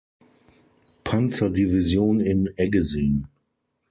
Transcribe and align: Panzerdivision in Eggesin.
Panzerdivision 1.03 2.21
in 2.21 2.47
Eggesin. 2.57 3.27